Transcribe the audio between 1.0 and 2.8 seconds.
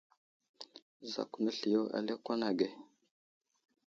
Zakw nesliyo a lakwan age.